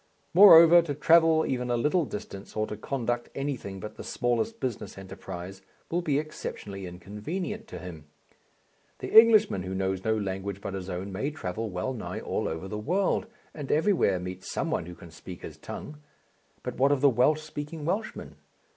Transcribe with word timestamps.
Moreover, 0.33 0.81
to 0.81 0.95
travel 0.95 1.45
even 1.45 1.69
a 1.69 1.77
little 1.77 2.05
distance 2.05 2.55
or 2.55 2.65
to 2.65 2.75
conduct 2.75 3.29
anything 3.35 3.79
but 3.79 3.97
the 3.97 4.03
smallest 4.03 4.59
business 4.59 4.97
enterprise 4.97 5.61
will 5.91 6.01
be 6.01 6.17
exceptionally 6.17 6.87
inconvenient 6.87 7.67
to 7.67 7.77
him. 7.77 8.05
The 8.97 9.09
Englishman 9.13 9.61
who 9.61 9.75
knows 9.75 10.03
no 10.03 10.17
language 10.17 10.59
but 10.59 10.73
his 10.73 10.89
own 10.89 11.11
may 11.11 11.29
travel 11.29 11.69
well 11.69 11.93
nigh 11.93 12.19
all 12.19 12.47
over 12.47 12.67
the 12.67 12.79
world 12.79 13.27
and 13.53 13.71
everywhere 13.71 14.19
meet 14.19 14.43
some 14.43 14.71
one 14.71 14.87
who 14.87 14.95
can 14.95 15.11
speak 15.11 15.43
his 15.43 15.57
tongue. 15.59 15.99
But 16.63 16.77
what 16.77 16.91
of 16.91 17.01
the 17.01 17.07
Welsh 17.09 17.41
speaking 17.43 17.85
Welshman? 17.85 18.37